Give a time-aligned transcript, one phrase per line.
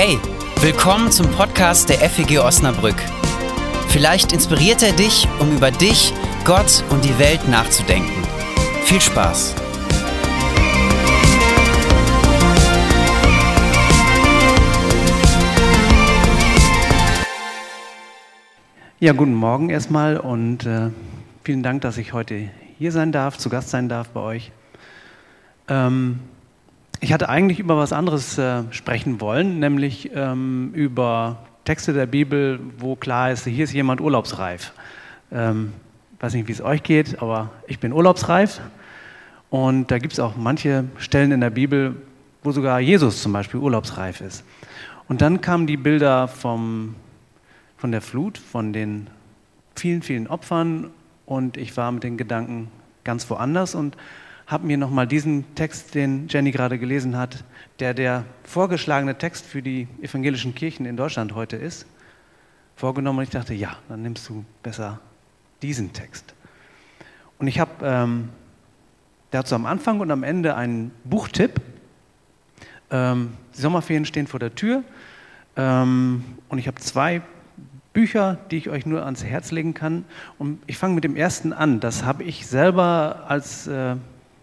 [0.00, 0.16] Hey,
[0.60, 2.94] willkommen zum Podcast der FEG Osnabrück.
[3.88, 6.14] Vielleicht inspiriert er dich, um über dich,
[6.44, 8.22] Gott und die Welt nachzudenken.
[8.84, 9.56] Viel Spaß!
[19.00, 20.90] Ja, guten Morgen erstmal und äh,
[21.42, 24.52] vielen Dank, dass ich heute hier sein darf, zu Gast sein darf bei euch.
[25.66, 26.20] Ähm,
[27.00, 32.60] ich hatte eigentlich über was anderes äh, sprechen wollen, nämlich ähm, über Texte der Bibel,
[32.78, 34.72] wo klar ist, hier ist jemand urlaubsreif.
[35.30, 35.72] Ähm,
[36.18, 38.60] weiß nicht, wie es euch geht, aber ich bin urlaubsreif.
[39.50, 41.96] Und da gibt es auch manche Stellen in der Bibel,
[42.42, 44.44] wo sogar Jesus zum Beispiel urlaubsreif ist.
[45.08, 46.96] Und dann kamen die Bilder vom,
[47.76, 49.08] von der Flut, von den
[49.74, 50.90] vielen, vielen Opfern.
[51.24, 52.68] Und ich war mit den Gedanken
[53.04, 53.96] ganz woanders und
[54.48, 57.44] habe mir nochmal diesen Text, den Jenny gerade gelesen hat,
[57.80, 61.86] der der vorgeschlagene Text für die evangelischen Kirchen in Deutschland heute ist,
[62.74, 65.00] vorgenommen und ich dachte, ja, dann nimmst du besser
[65.60, 66.34] diesen Text.
[67.38, 68.30] Und ich habe ähm,
[69.30, 71.60] dazu am Anfang und am Ende einen Buchtipp.
[72.90, 74.82] Ähm, die Sommerferien stehen vor der Tür
[75.56, 77.20] ähm, und ich habe zwei
[77.92, 80.04] Bücher, die ich euch nur ans Herz legen kann.
[80.38, 81.80] Und ich fange mit dem ersten an.
[81.80, 83.96] Das habe ich selber als äh,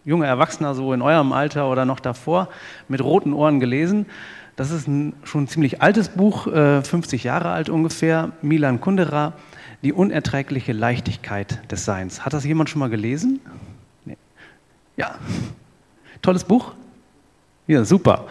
[0.05, 2.49] junger Erwachsener, so in eurem Alter oder noch davor,
[2.87, 4.05] mit roten Ohren gelesen.
[4.55, 9.33] Das ist ein schon ein ziemlich altes Buch, 50 äh, Jahre alt ungefähr, Milan Kundera,
[9.83, 12.25] Die unerträgliche Leichtigkeit des Seins.
[12.25, 13.39] Hat das jemand schon mal gelesen?
[14.05, 14.17] Nee.
[14.95, 15.15] Ja,
[16.21, 16.73] tolles Buch?
[17.67, 18.27] Ja, super.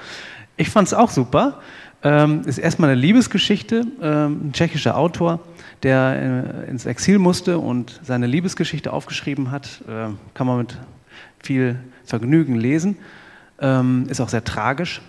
[0.57, 1.61] Ich fand es auch super.
[2.03, 5.41] Ähm, ist erstmal eine Liebesgeschichte, ähm, ein tschechischer Autor,
[5.83, 9.83] der äh, ins Exil musste und seine Liebesgeschichte aufgeschrieben hat.
[9.89, 10.79] Äh, kann man mit
[11.45, 12.97] viel Vergnügen lesen.
[13.61, 15.01] Ähm, ist auch sehr tragisch.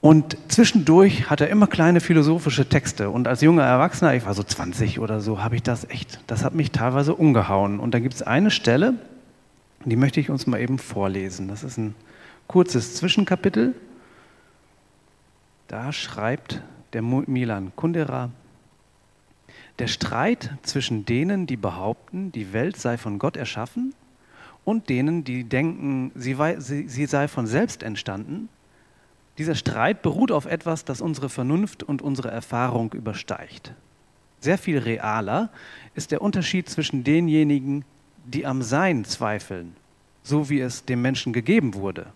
[0.00, 3.10] Und zwischendurch hat er immer kleine philosophische Texte.
[3.10, 6.42] Und als junger Erwachsener, ich war so 20 oder so, habe ich das echt, das
[6.42, 7.78] hat mich teilweise umgehauen.
[7.78, 8.94] Und da gibt es eine Stelle,
[9.84, 11.46] die möchte ich uns mal eben vorlesen.
[11.46, 11.94] Das ist ein
[12.48, 13.74] kurzes Zwischenkapitel.
[15.68, 16.62] Da schreibt
[16.92, 18.30] der Milan Kundera,
[19.78, 23.94] der Streit zwischen denen, die behaupten, die Welt sei von Gott erschaffen,
[24.64, 28.48] und denen, die denken, sie, sie sei von selbst entstanden,
[29.38, 33.74] dieser Streit beruht auf etwas, das unsere Vernunft und unsere Erfahrung übersteigt.
[34.40, 35.50] Sehr viel realer
[35.94, 37.84] ist der Unterschied zwischen denjenigen,
[38.24, 39.74] die am Sein zweifeln,
[40.22, 42.06] so wie es dem Menschen gegeben wurde,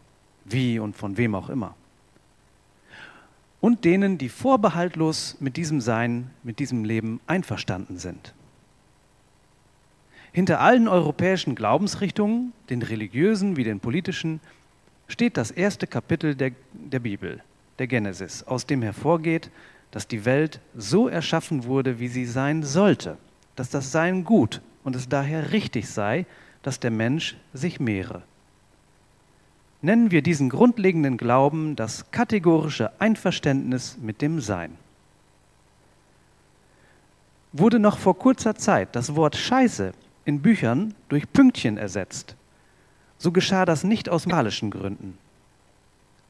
[0.45, 1.75] wie und von wem auch immer,
[3.61, 8.35] und denen, die vorbehaltlos mit diesem Sein, mit diesem Leben einverstanden sind.
[10.37, 14.41] Hinter allen europäischen Glaubensrichtungen, den religiösen wie den politischen,
[15.09, 17.43] steht das erste Kapitel der, der Bibel,
[17.79, 19.51] der Genesis, aus dem hervorgeht,
[19.93, 23.17] dass die Welt so erschaffen wurde, wie sie sein sollte,
[23.55, 26.27] dass das Sein gut und es daher richtig sei,
[26.63, 28.21] dass der Mensch sich mehre.
[29.81, 34.77] Nennen wir diesen grundlegenden Glauben das kategorische Einverständnis mit dem Sein.
[37.55, 39.95] Wurde noch vor kurzer Zeit das Wort Scheiße
[40.27, 42.37] in Büchern durch Pünktchen ersetzt.
[43.17, 45.17] So geschah das nicht aus moralischen Gründen.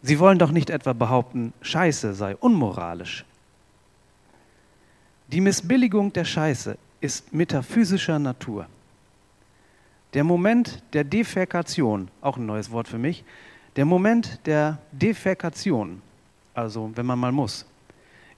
[0.02, 3.24] Sie wollen doch nicht etwa behaupten, Scheiße sei unmoralisch.
[5.28, 8.66] Die Missbilligung der Scheiße ist metaphysischer Natur.
[10.14, 13.24] Der Moment der Defäkation, auch ein neues Wort für mich,
[13.74, 16.00] der Moment der Defäkation,
[16.54, 17.66] also wenn man mal muss,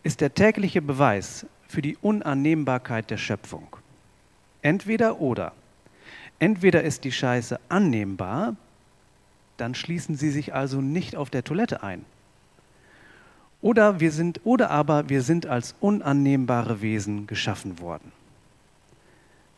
[0.02, 3.68] ist der tägliche Beweis für die Unannehmbarkeit der Schöpfung.
[4.62, 5.52] Entweder oder.
[6.38, 8.56] Entweder ist die Scheiße annehmbar,
[9.56, 12.04] dann schließen Sie sich also nicht auf der Toilette ein.
[13.60, 18.12] Oder, wir sind, oder aber wir sind als unannehmbare Wesen geschaffen worden.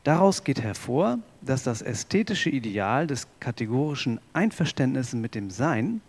[0.05, 6.01] Daraus geht hervor, dass das ästhetische Ideal des kategorischen Einverständnisses mit dem Sein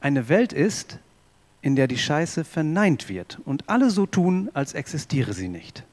[0.00, 0.98] eine Welt ist,
[1.60, 5.84] in der die Scheiße verneint wird und alle so tun, als existiere sie nicht.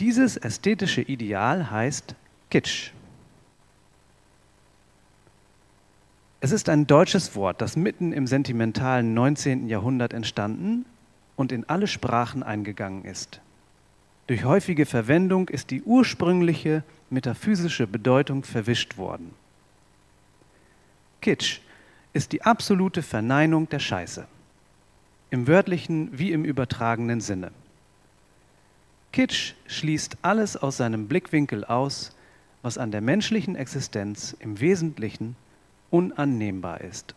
[0.00, 2.16] Dieses ästhetische Ideal heißt
[2.50, 2.90] Kitsch.
[6.40, 9.68] Es ist ein deutsches Wort, das mitten im sentimentalen 19.
[9.68, 10.84] Jahrhundert entstanden
[11.36, 13.40] und in alle Sprachen eingegangen ist.
[14.26, 19.30] Durch häufige Verwendung ist die ursprüngliche metaphysische Bedeutung verwischt worden.
[21.20, 21.60] Kitsch
[22.12, 24.26] ist die absolute Verneinung der Scheiße,
[25.30, 27.52] im wörtlichen wie im übertragenen Sinne.
[29.14, 32.16] Kitsch schließt alles aus seinem Blickwinkel aus,
[32.62, 35.36] was an der menschlichen Existenz im Wesentlichen
[35.92, 37.14] unannehmbar ist.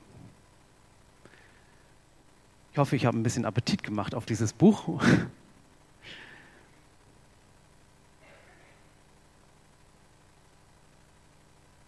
[2.72, 5.02] Ich hoffe, ich habe ein bisschen Appetit gemacht auf dieses Buch.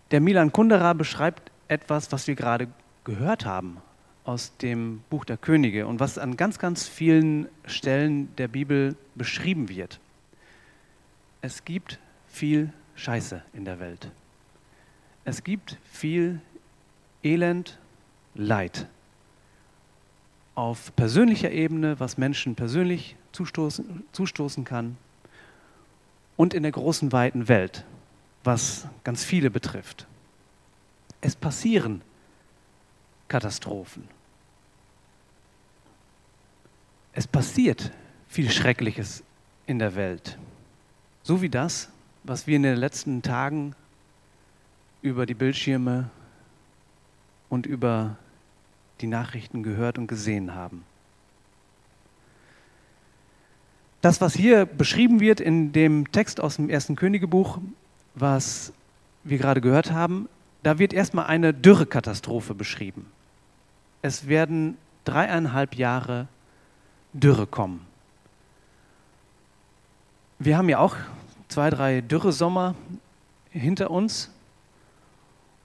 [0.10, 2.68] Der Milan Kundera beschreibt etwas, was wir gerade
[3.04, 3.78] gehört haben
[4.30, 9.70] aus dem Buch der Könige und was an ganz, ganz vielen Stellen der Bibel beschrieben
[9.70, 10.00] wird.
[11.42, 11.98] Es gibt
[12.28, 14.12] viel Scheiße in der Welt.
[15.26, 16.42] Es gibt viel
[17.24, 17.80] Elend,
[18.36, 18.86] Leid.
[20.54, 24.96] Auf persönlicher Ebene, was Menschen persönlich zustoßen, zustoßen kann,
[26.38, 27.84] und in der großen, weiten Welt,
[28.44, 30.06] was ganz viele betrifft.
[31.20, 32.04] Es passieren
[33.28, 34.19] Katastrophen.
[37.14, 37.92] Es passiert
[38.28, 39.24] viel Schreckliches
[39.66, 40.38] in der Welt.
[41.24, 41.90] So wie das,
[42.24, 43.76] was wir in den letzten Tagen
[45.02, 46.10] über die Bildschirme
[47.50, 48.18] und über
[49.02, 50.84] die Nachrichten gehört und gesehen haben.
[54.02, 57.60] Das, was hier beschrieben wird in dem Text aus dem ersten Königebuch,
[58.16, 58.72] was
[59.24, 60.30] wir gerade gehört haben,
[60.64, 63.06] da wird erstmal eine Dürrekatastrophe beschrieben.
[64.02, 66.28] Es werden dreieinhalb Jahre
[67.14, 67.86] Dürre kommen.
[70.38, 70.96] Wir haben ja auch
[71.48, 72.76] zwei, drei Dürresommer
[73.50, 74.30] hinter uns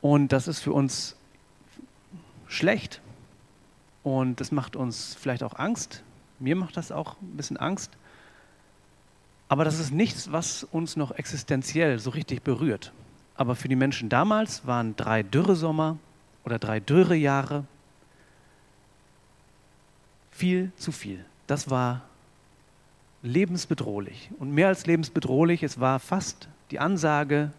[0.01, 1.17] und das ist für uns
[2.49, 3.01] schlecht
[4.03, 6.03] und das macht uns vielleicht auch Angst.
[6.39, 7.91] Mir macht das auch ein bisschen Angst.
[9.49, 12.93] Aber das ist nichts, was uns noch existenziell so richtig berührt.
[13.35, 15.99] Aber für die Menschen damals waren drei Dürresommer
[16.45, 17.65] oder drei Dürrejahre
[20.31, 21.25] viel zu viel.
[21.47, 22.03] Das war
[23.23, 24.31] lebensbedrohlich.
[24.39, 27.53] Und mehr als lebensbedrohlich, es war fast die Ansage,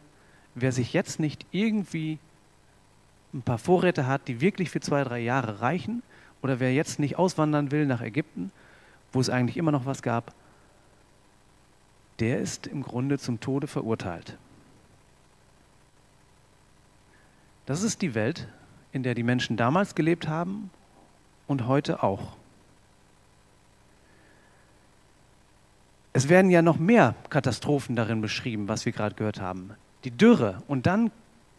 [0.53, 2.19] wer sich jetzt nicht irgendwie
[3.33, 6.01] ein paar Vorräte hat, die wirklich für zwei, drei Jahre reichen,
[6.41, 8.51] oder wer jetzt nicht auswandern will nach Ägypten,
[9.11, 10.31] wo es eigentlich immer noch was gab,
[12.19, 14.37] der ist im Grunde zum Tode verurteilt.
[17.65, 18.47] Das ist die Welt,
[18.91, 20.69] in der die Menschen damals gelebt haben
[21.47, 22.37] und heute auch.
[26.15, 29.71] Es werden ja noch mehr Katastrophen darin beschrieben, was wir gerade gehört haben.
[30.05, 31.11] Die Dürre und dann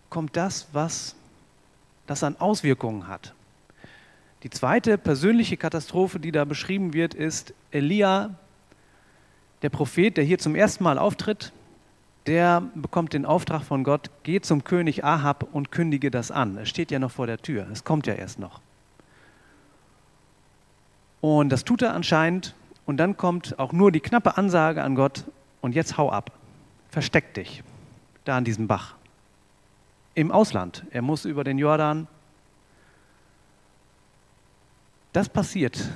[0.09, 1.15] kommt das, was
[2.07, 3.35] das an Auswirkungen hat.
[4.45, 8.31] Die zweite persönliche Katastrophe, die da beschrieben wird, ist Elia,
[9.61, 11.53] der Prophet, der hier zum ersten Mal auftritt,
[12.27, 16.57] der bekommt den Auftrag von Gott, geh zum König Ahab und kündige das an.
[16.57, 18.63] Es steht ja noch vor der Tür, es kommt ja erst noch.
[21.21, 22.55] Und das tut er anscheinend
[22.87, 25.25] und dann kommt auch nur die knappe Ansage an Gott
[25.61, 26.33] und jetzt hau ab,
[26.89, 27.63] versteck dich
[28.25, 28.95] da an diesem Bach.
[30.15, 32.07] Im Ausland, er muss über den Jordan.
[35.13, 35.91] Das passiert,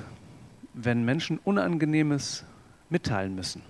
[0.75, 2.45] wenn Menschen Unangenehmes
[2.91, 3.63] mitteilen müssen.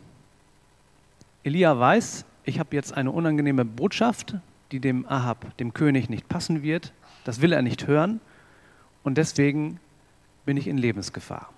[1.45, 4.37] Elia weiß, ich habe jetzt eine unangenehme Botschaft,
[4.73, 6.93] die dem Ahab, dem König, nicht passen wird.
[7.25, 8.21] Das will er nicht hören.
[9.03, 9.79] Und deswegen
[10.45, 11.51] bin ich in Lebensgefahr.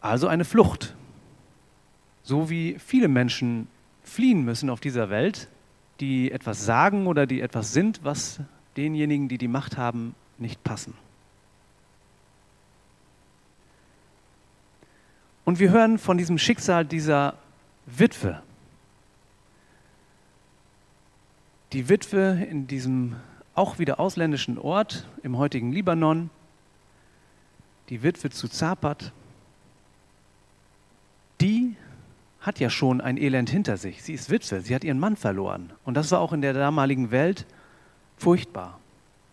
[0.00, 0.94] Also eine Flucht.
[2.22, 3.68] So wie viele Menschen
[4.02, 5.48] fliehen müssen auf dieser Welt,
[6.00, 8.40] die etwas sagen oder die etwas sind, was
[8.76, 10.94] denjenigen, die die Macht haben, nicht passen.
[15.44, 17.34] Und wir hören von diesem Schicksal dieser
[17.86, 18.42] Witwe.
[21.72, 23.16] Die Witwe in diesem
[23.54, 26.30] auch wieder ausländischen Ort im heutigen Libanon,
[27.88, 29.12] die Witwe zu Zapat,
[31.40, 31.76] die
[32.40, 34.02] hat ja schon ein Elend hinter sich.
[34.02, 35.70] Sie ist Witwe, sie hat ihren Mann verloren.
[35.84, 37.46] Und das war auch in der damaligen Welt
[38.16, 38.78] furchtbar.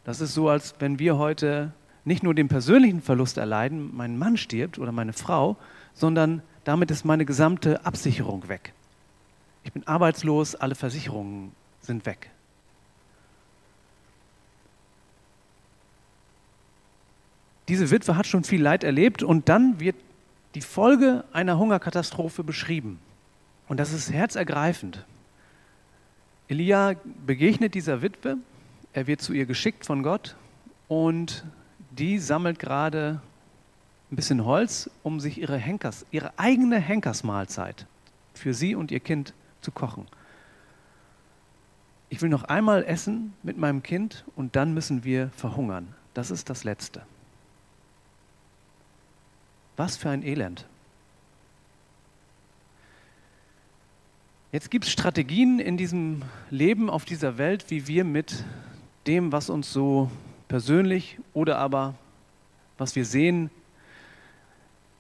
[0.04, 1.72] Das ist so, als wenn wir heute
[2.06, 5.58] nicht nur den persönlichen Verlust erleiden, mein Mann stirbt oder meine Frau,
[5.94, 8.74] sondern damit ist meine gesamte Absicherung weg.
[9.64, 12.30] Ich bin arbeitslos, alle Versicherungen sind weg.
[17.68, 19.96] Diese Witwe hat schon viel Leid erlebt und dann wird
[20.58, 23.00] die Folge einer Hungerkatastrophe beschrieben.
[23.68, 25.06] Und das ist herzergreifend.
[26.48, 26.96] Elia
[27.28, 28.38] begegnet dieser Witwe,
[28.92, 30.36] er wird zu ihr geschickt von Gott
[30.88, 31.46] und
[31.92, 33.22] die sammelt gerade
[34.12, 37.86] ein bisschen Holz, um sich ihre, Henkers, ihre eigene Henkersmahlzeit
[38.34, 40.08] für sie und ihr Kind zu kochen.
[42.10, 45.94] Ich will noch einmal essen mit meinem Kind und dann müssen wir verhungern.
[46.16, 47.04] Das ist das Letzte.
[49.78, 50.66] Was für ein Elend.
[54.52, 58.44] Jetzt gibt es Strategien in diesem Leben auf dieser Welt, wie wir mit
[59.06, 60.10] dem, was uns so
[60.48, 61.94] persönlich oder aber
[62.78, 63.52] was wir sehen,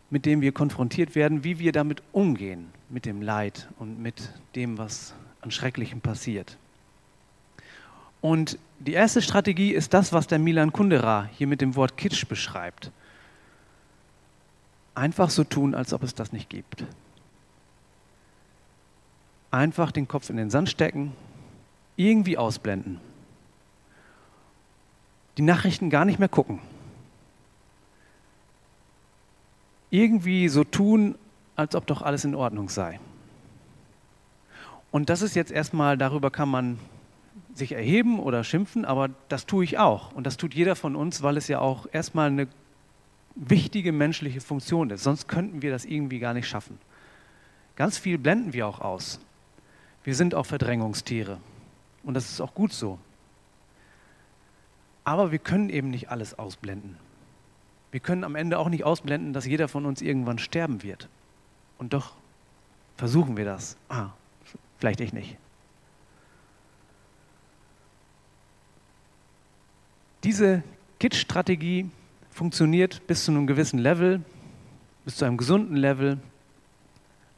[0.09, 4.77] mit dem wir konfrontiert werden, wie wir damit umgehen, mit dem Leid und mit dem,
[4.77, 6.57] was an Schrecklichem passiert.
[8.21, 12.27] Und die erste Strategie ist das, was der Milan Kundera hier mit dem Wort Kitsch
[12.27, 12.91] beschreibt.
[14.97, 16.83] Einfach so tun, als ob es das nicht gibt.
[19.51, 21.13] Einfach den Kopf in den Sand stecken,
[21.97, 22.99] irgendwie ausblenden.
[25.37, 26.61] Die Nachrichten gar nicht mehr gucken.
[29.91, 31.13] Irgendwie so tun,
[31.55, 32.99] als ob doch alles in Ordnung sei.
[34.89, 36.79] Und das ist jetzt erstmal, darüber kann man
[37.53, 40.11] sich erheben oder schimpfen, aber das tue ich auch.
[40.13, 42.47] Und das tut jeder von uns, weil es ja auch erstmal eine
[43.37, 45.03] wichtige menschliche Funktion ist.
[45.03, 46.79] Sonst könnten wir das irgendwie gar nicht schaffen.
[47.75, 49.19] Ganz viel blenden wir auch aus.
[50.03, 51.39] Wir sind auch Verdrängungstiere.
[52.03, 52.97] Und das ist auch gut so.
[55.03, 56.97] Aber wir können eben nicht alles ausblenden.
[57.91, 61.07] Wir können am Ende auch nicht ausblenden, dass jeder von uns irgendwann sterben wird.
[61.77, 62.15] Und doch
[62.97, 63.77] versuchen wir das.
[63.89, 64.09] Ah,
[64.79, 65.37] vielleicht ich nicht.
[70.23, 70.63] Diese
[70.99, 71.89] Kit-Strategie
[72.37, 74.21] funktioniert bis zu einem gewissen Level,
[75.05, 76.19] bis zu einem gesunden Level,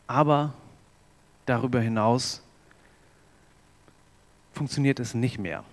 [0.08, 0.54] aber
[1.46, 2.44] darüber hinaus
[4.52, 5.64] funktioniert es nicht mehr.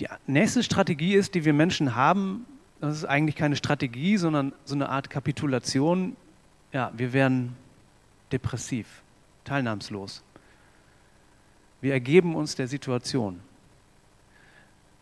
[0.00, 2.46] Die nächste Strategie ist, die wir Menschen haben,
[2.80, 6.16] das ist eigentlich keine Strategie, sondern so eine Art Kapitulation.
[6.72, 7.54] Ja, wir werden
[8.32, 9.02] depressiv,
[9.44, 10.22] teilnahmslos.
[11.82, 13.40] Wir ergeben uns der Situation.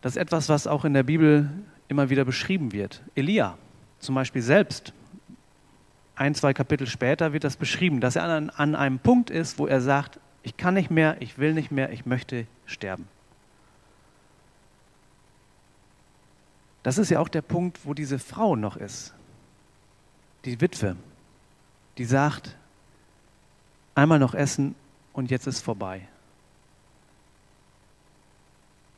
[0.03, 1.49] Das ist etwas, was auch in der Bibel
[1.87, 3.01] immer wieder beschrieben wird.
[3.15, 3.57] Elia
[3.99, 4.91] zum Beispiel selbst,
[6.15, 9.65] ein, zwei Kapitel später wird das beschrieben, dass er an, an einem Punkt ist, wo
[9.65, 13.07] er sagt, ich kann nicht mehr, ich will nicht mehr, ich möchte sterben.
[16.83, 19.13] Das ist ja auch der Punkt, wo diese Frau noch ist,
[20.43, 20.97] die Witwe,
[21.97, 22.57] die sagt,
[23.95, 24.75] einmal noch essen
[25.13, 26.05] und jetzt ist vorbei.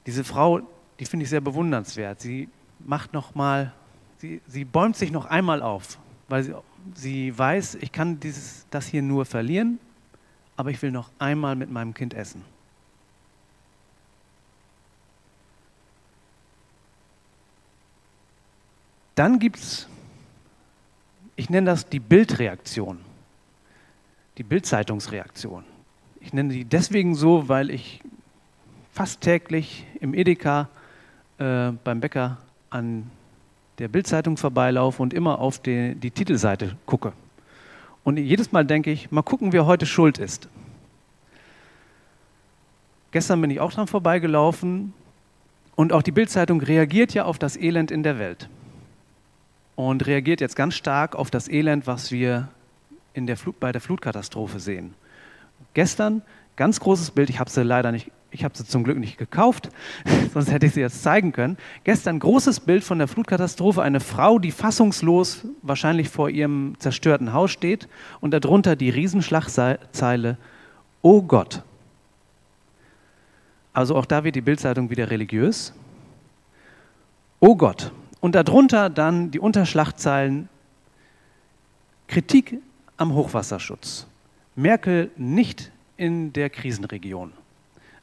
[0.08, 0.62] Diese Frau,
[1.00, 2.22] die finde ich sehr bewundernswert.
[2.22, 2.50] Sie
[2.80, 3.74] macht noch mal,
[4.18, 5.98] sie, sie bäumt sich noch einmal auf,
[6.28, 6.56] weil sie,
[6.94, 9.80] sie weiß, ich kann dieses, das hier nur verlieren,
[10.56, 12.44] aber ich will noch einmal mit meinem Kind essen.
[19.16, 19.88] Dann gibt es,
[21.38, 23.00] ich nenne das die Bildreaktion,
[24.38, 25.64] die Bildzeitungsreaktion.
[26.20, 28.02] Ich nenne die deswegen so, weil ich
[28.92, 30.70] fast täglich im Edeka
[31.38, 32.38] äh, beim Bäcker
[32.70, 33.10] an
[33.80, 37.14] der Bildzeitung vorbeilaufe und immer auf die, die Titelseite gucke.
[38.04, 40.48] Und jedes Mal denke ich, mal gucken, wer heute schuld ist.
[43.12, 44.94] Gestern bin ich auch dran vorbeigelaufen
[45.76, 48.50] und auch die Bildzeitung reagiert ja auf das Elend in der Welt
[49.76, 52.48] und reagiert jetzt ganz stark auf das Elend, was wir
[53.14, 54.94] in der Flut, bei der Flutkatastrophe sehen.
[55.74, 56.22] Gestern
[56.56, 59.70] ganz großes Bild, ich habe sie leider nicht ich habe sie zum Glück nicht gekauft,
[60.34, 61.58] sonst hätte ich sie jetzt zeigen können.
[61.86, 67.52] Gestern großes Bild von der Flutkatastrophe, eine Frau, die fassungslos wahrscheinlich vor ihrem zerstörten Haus
[67.52, 67.88] steht
[68.20, 70.38] und darunter die Riesenschlagzeile,
[71.02, 71.64] Oh Gott.
[73.74, 75.74] Also auch da wird die Bildzeitung wieder religiös.
[77.40, 77.92] Oh Gott.
[78.22, 80.50] Und darunter dann die Unterschlagzeilen
[82.08, 82.60] Kritik
[82.98, 84.08] am Hochwasserschutz.
[84.56, 87.34] Merkel nicht in der Krisenregion.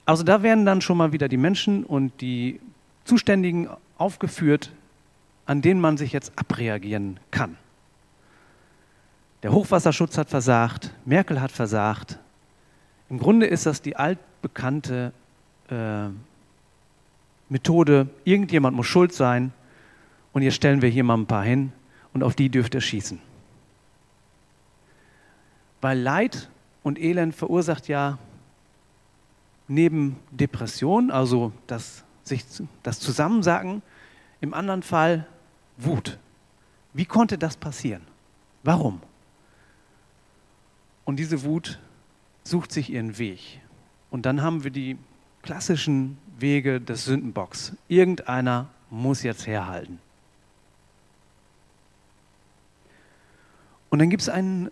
[0.05, 2.61] Also da werden dann schon mal wieder die Menschen und die
[3.05, 3.69] Zuständigen
[3.99, 4.73] aufgeführt,
[5.47, 7.57] an denen man sich jetzt abreagieren kann.
[9.43, 12.19] Der Hochwasserschutz hat versagt, Merkel hat versagt.
[13.09, 15.13] Im Grunde ist das die altbekannte
[15.69, 16.09] äh,
[17.49, 19.53] Methode, irgendjemand muss schuld sein
[20.33, 21.73] und jetzt stellen wir hier mal ein paar hin
[22.15, 23.19] und auf die dürft ihr schießen.
[25.81, 26.49] Weil Leid
[26.83, 28.19] und Elend verursacht ja
[29.69, 32.45] neben Depression, also das, sich,
[32.83, 33.83] das Zusammensagen,
[34.41, 35.27] im anderen Fall
[35.77, 36.19] Wut.
[36.93, 38.03] Wie konnte das passieren?
[38.63, 39.01] Warum?
[41.05, 41.81] Und diese Wut
[42.45, 43.61] sucht sich ihren Weg.
[44.11, 44.99] Und dann haben wir die
[45.43, 47.75] klassischen Wege des Sündenbocks.
[47.89, 49.99] Irgendeiner muss jetzt herhalten.
[53.91, 54.71] Und dann gibt es einen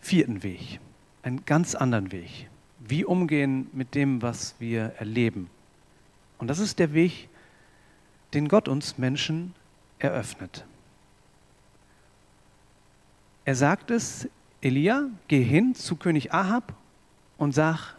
[0.00, 0.80] vierten Weg,
[1.22, 2.48] einen ganz anderen Weg
[2.86, 5.48] wie umgehen mit dem, was wir erleben.
[6.38, 7.28] Und das ist der Weg,
[8.34, 9.54] den Gott uns Menschen
[9.98, 10.64] eröffnet.
[13.44, 14.28] Er sagt es,
[14.60, 16.74] Elia, geh hin zu König Ahab
[17.38, 17.94] und sag,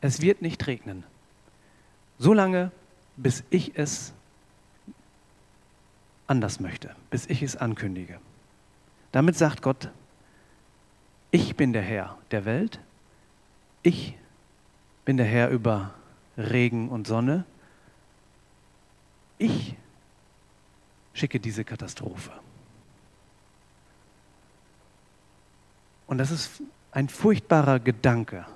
[0.00, 1.04] es wird nicht regnen,
[2.18, 2.70] solange
[3.16, 4.12] bis ich es
[6.26, 8.18] anders möchte, bis ich es ankündige.
[9.12, 9.90] Damit sagt Gott,
[11.30, 12.80] ich bin der Herr der Welt,
[13.82, 14.14] ich
[15.04, 15.94] bin der Herr über
[16.36, 17.44] Regen und Sonne,
[19.38, 19.74] ich
[21.14, 22.30] schicke diese Katastrophe.
[26.06, 26.62] Und das ist
[26.92, 28.46] ein furchtbarer Gedanke.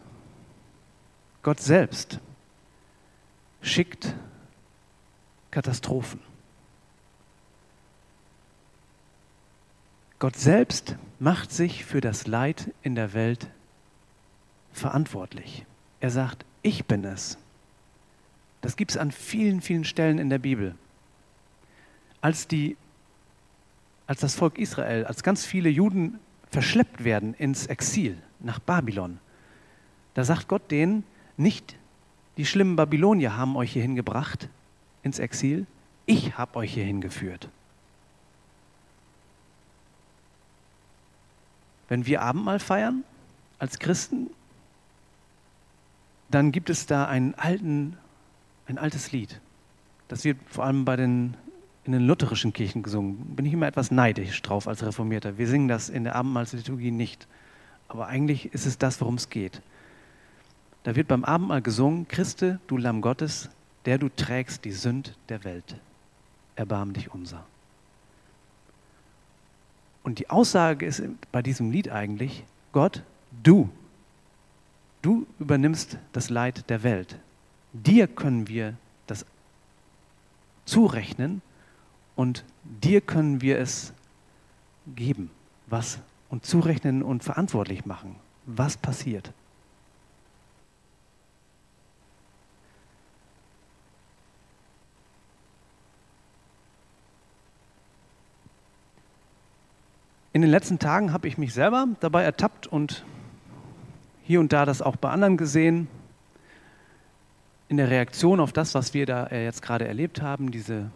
[1.42, 2.20] Gott selbst
[3.62, 4.14] schickt
[5.50, 6.20] Katastrophen.
[10.18, 13.48] Gott selbst macht sich für das Leid in der Welt
[14.76, 15.64] verantwortlich.
[16.00, 17.38] Er sagt, ich bin es.
[18.60, 20.74] Das gibt es an vielen, vielen Stellen in der Bibel.
[22.20, 22.76] Als, die,
[24.06, 26.18] als das Volk Israel, als ganz viele Juden
[26.50, 29.18] verschleppt werden ins Exil nach Babylon,
[30.14, 31.04] da sagt Gott denen,
[31.36, 31.76] nicht
[32.36, 34.48] die schlimmen Babylonier haben euch hierhin gebracht
[35.02, 35.66] ins Exil,
[36.06, 37.48] ich habe euch hierhin geführt.
[41.88, 43.04] Wenn wir Abendmahl feiern
[43.58, 44.30] als Christen,
[46.30, 47.96] dann gibt es da einen alten,
[48.66, 49.40] ein altes Lied.
[50.08, 51.36] Das wird vor allem bei den,
[51.84, 53.36] in den lutherischen Kirchen gesungen.
[53.36, 55.38] Bin ich immer etwas neidisch drauf als Reformierter.
[55.38, 57.26] Wir singen das in der Abendmahlsliturgie nicht.
[57.88, 59.62] Aber eigentlich ist es das, worum es geht.
[60.82, 63.50] Da wird beim Abendmahl gesungen, Christe, du Lamm Gottes,
[63.84, 65.76] der du trägst die Sünd der Welt.
[66.56, 67.44] Erbarm dich unser.
[70.02, 71.02] Und die Aussage ist
[71.32, 73.02] bei diesem Lied eigentlich, Gott,
[73.42, 73.68] du,
[75.06, 77.16] du übernimmst das Leid der Welt.
[77.72, 78.74] Dir können wir
[79.06, 79.24] das
[80.64, 81.42] zurechnen
[82.16, 83.92] und dir können wir es
[84.96, 85.30] geben,
[85.68, 89.32] was und zurechnen und verantwortlich machen, was passiert.
[100.32, 103.04] In den letzten Tagen habe ich mich selber dabei ertappt und
[104.26, 105.86] hier und da das auch bei anderen gesehen,
[107.68, 110.90] in der Reaktion auf das, was wir da jetzt gerade erlebt haben, diese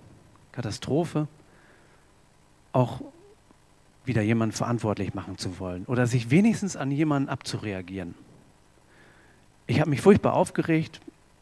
[0.52, 1.28] Katastrophe,
[2.72, 3.00] auch
[4.04, 8.14] wieder jemanden verantwortlich machen zu wollen oder sich wenigstens an jemanden abzureagieren.
[9.66, 11.00] Ich habe mich furchtbar aufgeregt,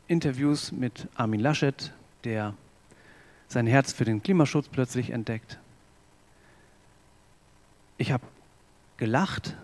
[0.08, 1.92] Interviews mit Armin Laschet,
[2.24, 2.54] der
[3.48, 5.58] sein Herz für den Klimaschutz plötzlich entdeckt,
[7.96, 8.24] ich habe
[8.96, 9.56] gelacht,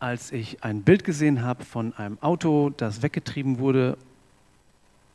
[0.00, 3.96] als ich ein Bild gesehen habe von einem Auto, das weggetrieben wurde,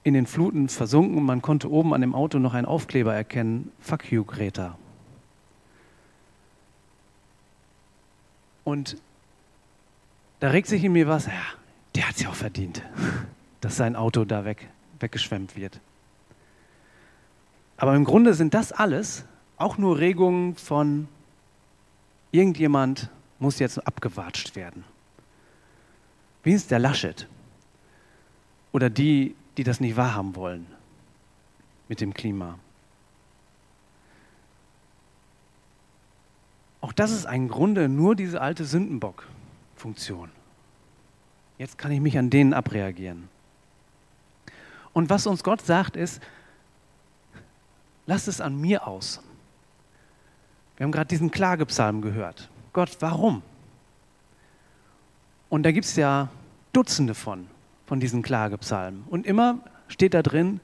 [0.04, 4.12] in den Fluten versunken man konnte oben an dem Auto noch einen Aufkleber erkennen, Fuck
[4.12, 4.78] you, Greta.
[8.64, 8.98] Und
[10.40, 11.34] da regt sich in mir was, ja,
[11.96, 12.82] der hat es ja auch verdient,
[13.62, 15.80] dass sein Auto da weg, weggeschwemmt wird.
[17.78, 19.26] Aber im Grunde sind das alles
[19.58, 21.08] auch nur Regungen von
[22.32, 24.84] Irgendjemand muss jetzt abgewatscht werden.
[26.44, 27.28] Wie ist der Laschet?
[28.72, 30.68] Oder die, die das nicht wahrhaben wollen
[31.88, 32.60] mit dem Klima.
[36.82, 40.30] Auch das ist im Grunde nur diese alte Sündenbock-Funktion.
[41.58, 43.28] Jetzt kann ich mich an denen abreagieren.
[44.94, 46.22] Und was uns Gott sagt ist,
[48.06, 49.22] lass es an mir aus.
[50.78, 52.50] Wir haben gerade diesen Klagepsalm gehört.
[52.74, 53.42] Gott, warum?
[55.50, 56.30] Und da gibt es ja
[56.74, 57.48] Dutzende von,
[57.88, 59.04] von diesen Klagepsalmen.
[59.10, 60.60] Und immer steht da drin,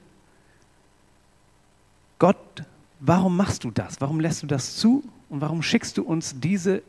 [2.18, 2.62] Gott,
[3.00, 4.00] warum machst du das?
[4.00, 5.02] Warum lässt du das zu?
[5.28, 6.82] Und warum schickst du uns diese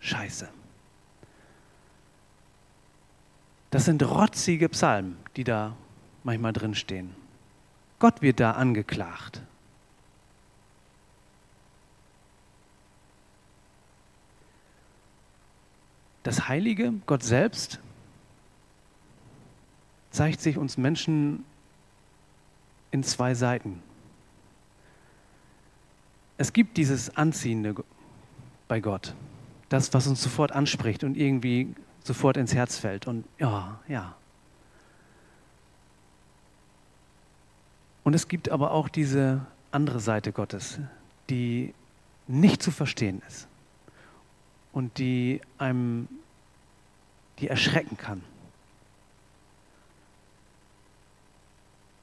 [0.00, 0.48] Scheiße?
[3.70, 5.74] Das sind rotzige Psalmen, die da
[6.22, 7.14] manchmal drin stehen.
[7.98, 9.42] Gott wird da angeklagt.
[16.24, 17.78] Das Heilige, Gott selbst,
[20.10, 21.44] zeigt sich uns Menschen
[22.90, 23.82] in zwei Seiten.
[26.38, 27.74] Es gibt dieses Anziehende
[28.68, 29.14] bei Gott,
[29.68, 33.06] das, was uns sofort anspricht und irgendwie sofort ins Herz fällt.
[33.06, 34.16] Und ja, ja.
[38.02, 40.78] Und es gibt aber auch diese andere Seite Gottes,
[41.28, 41.74] die
[42.26, 43.46] nicht zu verstehen ist
[44.74, 46.08] und die einem
[47.38, 48.22] die erschrecken kann.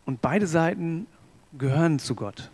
[0.05, 1.05] Und beide Seiten
[1.57, 2.49] gehören zu Gott.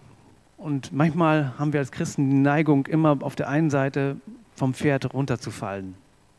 [0.58, 4.18] Und manchmal haben wir als Christen die Neigung, immer auf der einen Seite
[4.56, 5.96] vom Pferd runterzufallen.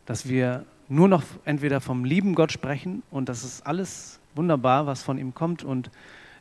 [0.07, 5.03] Dass wir nur noch entweder vom lieben Gott sprechen und das ist alles wunderbar, was
[5.03, 5.91] von ihm kommt und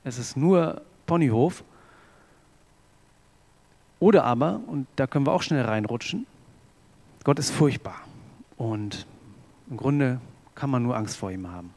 [0.03, 1.63] es ist nur Ponyhof.
[3.99, 6.25] Oder aber, und da können wir auch schnell reinrutschen,
[7.27, 8.05] Gott ist furchtbar.
[8.55, 9.05] Und
[9.69, 10.21] im Grunde
[10.55, 11.73] kann man nur Angst vor ihm haben.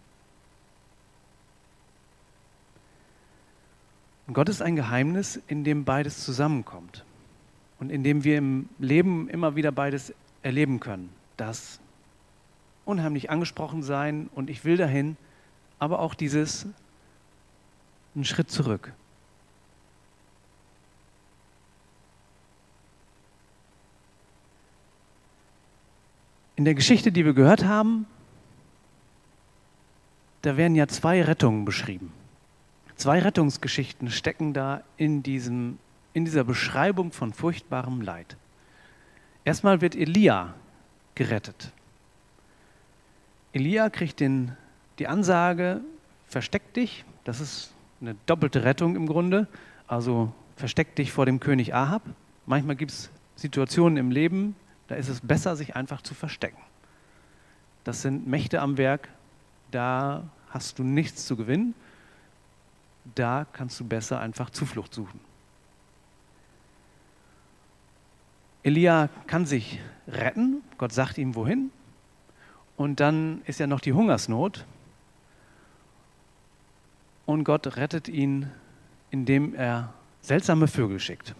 [4.29, 7.05] Und Gott ist ein Geheimnis, in dem beides zusammenkommt
[7.81, 11.11] und in dem wir im Leben immer wieder beides erleben können.
[11.37, 11.81] Das
[12.85, 15.17] unheimlich angesprochen sein und ich will dahin,
[15.81, 16.65] aber auch dieses
[18.15, 18.93] einen Schritt zurück.
[26.61, 28.05] In der Geschichte, die wir gehört haben,
[30.43, 32.13] da werden ja zwei Rettungen beschrieben.
[32.97, 35.79] Zwei Rettungsgeschichten stecken da in, diesem,
[36.13, 38.37] in dieser Beschreibung von furchtbarem Leid.
[39.47, 40.53] Erstmal wird Elia
[41.15, 41.73] gerettet.
[43.55, 44.55] Elia kriegt den,
[44.99, 45.81] die Ansage,
[46.27, 49.49] versteck dich, das ist eine doppelte Rettung im Grunde,
[49.87, 52.03] also versteck dich vor dem König Ahab.
[52.45, 54.57] Manchmal gibt es Situationen im Leben,
[54.91, 56.61] da ist es besser, sich einfach zu verstecken.
[57.85, 59.09] Das sind Mächte am Werk,
[59.71, 61.75] da hast du nichts zu gewinnen
[63.15, 65.21] da kannst du besser einfach Zuflucht suchen.
[68.63, 71.71] Elia kann sich retten, Gott sagt ihm wohin.
[72.77, 74.67] Und dann ist ja noch die Hungersnot.
[77.27, 78.51] Und Gott rettet ihn,
[79.11, 81.35] indem er seltsame Vögel schickt.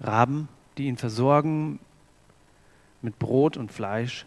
[0.00, 1.78] Raben, die ihn versorgen
[3.02, 4.26] mit Brot und Fleisch.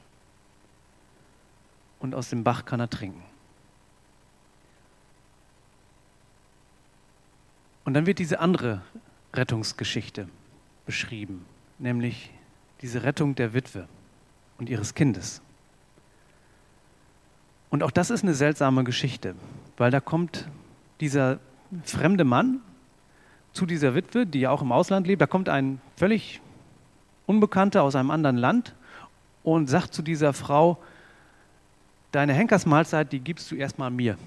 [1.99, 3.23] Und aus dem Bach kann er trinken.
[7.85, 8.81] Und dann wird diese andere
[9.33, 10.27] Rettungsgeschichte
[10.85, 11.45] beschrieben,
[11.79, 12.31] nämlich
[12.81, 13.87] diese Rettung der Witwe
[14.57, 15.41] und ihres Kindes.
[17.69, 19.35] Und auch das ist eine seltsame Geschichte,
[19.77, 20.47] weil da kommt
[20.99, 21.39] dieser
[21.83, 22.61] fremde Mann
[23.51, 26.41] zu dieser Witwe, die ja auch im Ausland lebt, da kommt ein völlig
[27.25, 28.73] Unbekannter aus einem anderen Land
[29.43, 30.77] und sagt zu dieser Frau,
[32.11, 34.17] deine Henkersmahlzeit, die gibst du erstmal mir.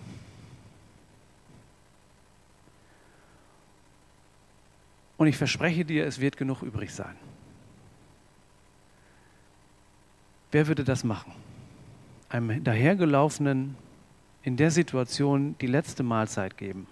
[5.16, 7.16] Und ich verspreche dir, es wird genug übrig sein.
[10.52, 11.32] Wer würde das machen?
[12.28, 13.76] Einem dahergelaufenen
[14.42, 16.86] in der Situation die letzte Mahlzeit geben.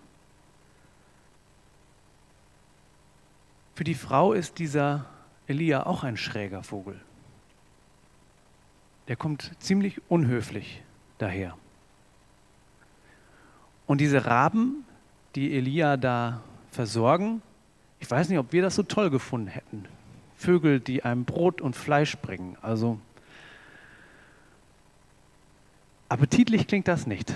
[3.75, 5.07] Für die Frau ist dieser
[5.47, 7.01] Elia auch ein schräger Vogel.
[9.09, 10.83] Der kommt ziemlich unhöflich
[11.19, 11.57] daher.
[13.87, 14.85] Und diese Raben,
[15.35, 17.43] die Elia da versorgen,
[18.01, 19.85] ich weiß nicht, ob wir das so toll gefunden hätten.
[20.37, 22.57] Vögel, die einem Brot und Fleisch bringen.
[22.63, 22.99] Also
[26.09, 27.33] appetitlich klingt das nicht.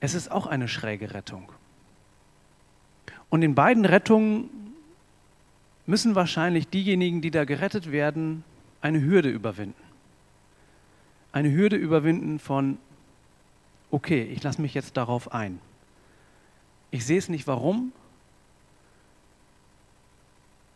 [0.00, 1.50] Es ist auch eine schräge Rettung.
[3.30, 4.50] Und in beiden Rettungen
[5.86, 8.44] müssen wahrscheinlich diejenigen, die da gerettet werden,
[8.80, 9.82] eine Hürde überwinden.
[11.32, 12.78] Eine Hürde überwinden von,
[13.90, 15.60] okay, ich lasse mich jetzt darauf ein.
[16.90, 17.92] Ich sehe es nicht warum,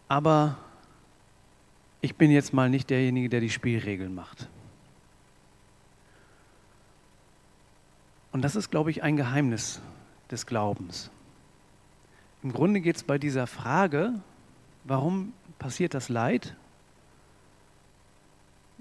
[0.09, 0.59] aber
[2.03, 4.49] ich bin jetzt mal nicht derjenige, der die Spielregeln macht.
[8.33, 9.81] Und das ist, glaube ich, ein Geheimnis
[10.31, 11.11] des Glaubens.
[12.43, 14.15] Im Grunde geht es bei dieser Frage,
[14.85, 16.57] warum passiert das Leid,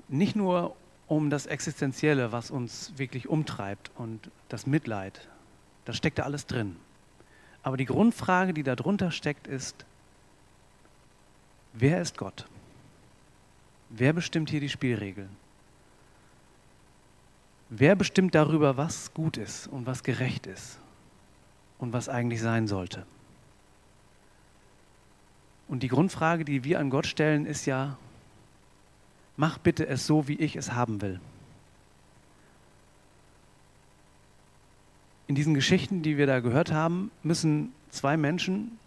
[0.07, 0.75] nicht nur
[1.07, 5.27] um das Existenzielle, was uns wirklich umtreibt und das Mitleid.
[5.85, 6.75] Das steckt da alles drin.
[7.63, 9.85] Aber die Grundfrage, die darunter steckt, ist,
[11.73, 12.47] wer ist Gott?
[13.89, 15.29] Wer bestimmt hier die Spielregeln?
[17.69, 20.79] Wer bestimmt darüber, was gut ist und was gerecht ist
[21.77, 23.05] und was eigentlich sein sollte?
[25.71, 27.97] Und die Grundfrage, die wir an Gott stellen, ist ja,
[29.37, 31.19] mach bitte es so, wie ich es haben will.
[35.31, 38.77] in diesen Geschichten, die wir da gehört haben, müssen zwei Menschen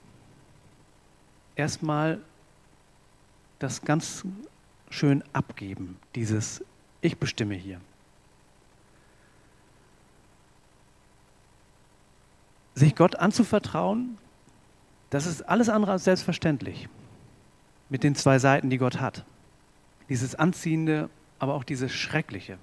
[1.57, 2.21] erstmal
[3.61, 4.27] das ganz
[4.91, 6.63] schön abgeben, dieses
[7.01, 7.81] Ich bestimme hier.
[12.75, 14.19] Sich Gott anzuvertrauen,
[15.15, 16.89] das ist alles andere als selbstverständlich.
[17.89, 19.25] Mit den zwei Seiten, die Gott hat.
[20.09, 22.59] Dieses Anziehende, aber auch dieses Schreckliche.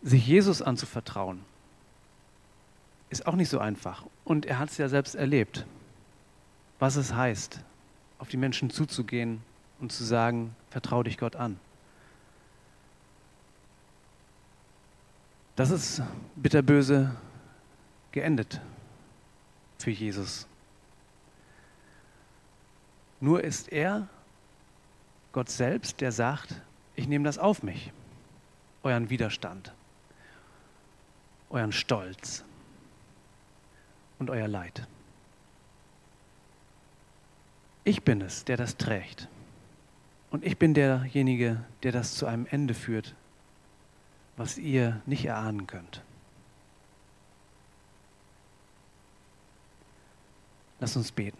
[0.00, 1.40] sich Jesus anzuvertrauen,
[3.10, 4.06] ist auch nicht so einfach.
[4.24, 5.66] Und er hat es ja selbst erlebt,
[6.78, 7.58] was es heißt,
[8.20, 9.42] auf die Menschen zuzugehen
[9.80, 11.58] und zu sagen, vertraue dich Gott an.
[15.56, 16.00] Das ist
[16.36, 17.10] bitterböse
[18.12, 18.60] geendet
[19.78, 20.46] für Jesus.
[23.20, 24.08] Nur ist er,
[25.32, 26.60] Gott selbst, der sagt,
[26.94, 27.92] ich nehme das auf mich,
[28.82, 29.72] euren Widerstand,
[31.50, 32.44] euren Stolz
[34.18, 34.86] und euer Leid.
[37.84, 39.28] Ich bin es, der das trägt.
[40.30, 43.14] Und ich bin derjenige, der das zu einem Ende führt,
[44.36, 46.02] was ihr nicht erahnen könnt.
[50.80, 51.38] Lass uns beten.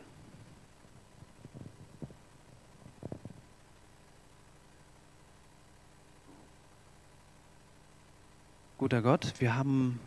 [8.78, 10.00] Guter Gott, wir haben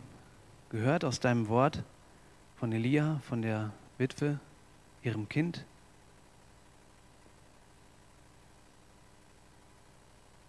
[0.70, 1.82] gehört aus deinem Wort
[2.56, 4.38] von Elia, von der Witwe,
[5.02, 5.64] ihrem Kind.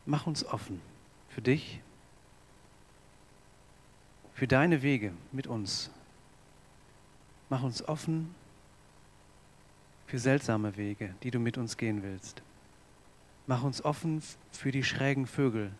[0.05, 0.81] Mach uns offen
[1.29, 1.81] für dich,
[4.33, 5.89] für deine Wege mit uns.
[7.49, 8.33] Mach uns offen
[10.13, 12.43] für seltsame Wege, die du mit uns gehen willst.
[13.47, 14.21] Mach uns offen
[14.51, 15.71] für die schrägen Vögel,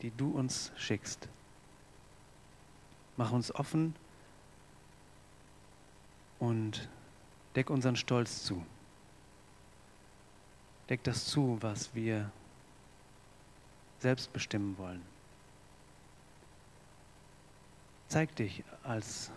[0.00, 1.28] die du uns schickst.
[3.18, 3.94] Mach uns offen
[6.38, 6.88] und
[7.54, 8.64] deck unseren Stolz zu.
[10.88, 12.30] Deck das zu, was wir
[13.98, 15.02] selbst bestimmen wollen.
[18.08, 19.30] Zeig dich als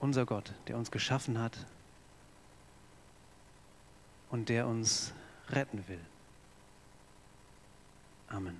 [0.00, 1.66] unser Gott, der uns geschaffen hat
[4.30, 5.12] und der uns
[5.50, 6.00] retten will.
[8.28, 8.58] Amen.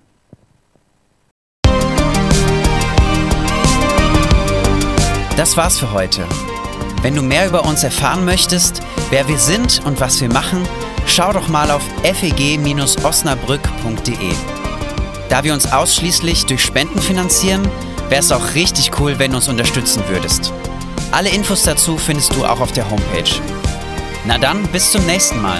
[5.37, 6.27] Das war's für heute.
[7.01, 10.67] Wenn du mehr über uns erfahren möchtest, wer wir sind und was wir machen,
[11.05, 14.33] schau doch mal auf feg-osnabrück.de.
[15.29, 17.65] Da wir uns ausschließlich durch Spenden finanzieren,
[18.09, 20.51] wäre es auch richtig cool, wenn du uns unterstützen würdest.
[21.11, 23.58] Alle Infos dazu findest du auch auf der Homepage.
[24.29, 25.59] Na dann, bis zum nächsten Mal.